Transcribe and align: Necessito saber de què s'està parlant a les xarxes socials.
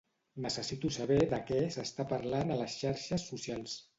Necessito 0.45 0.89
saber 0.95 1.17
de 1.33 1.41
què 1.51 1.59
s'està 1.77 2.07
parlant 2.15 2.53
a 2.55 2.59
les 2.63 2.79
xarxes 2.85 3.29
socials. 3.33 3.77